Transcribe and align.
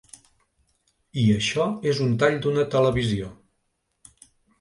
I 1.23 1.25
això 1.33 1.67
és 1.91 2.01
un 2.05 2.15
tall 2.23 2.39
d’una 2.45 2.65
televisió. 2.77 3.29